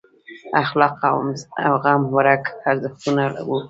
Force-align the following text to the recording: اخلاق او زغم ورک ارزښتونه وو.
اخلاق 0.63 0.97
او 1.11 1.17
زغم 1.83 2.01
ورک 2.15 2.45
ارزښتونه 2.69 3.23
وو. 3.47 3.57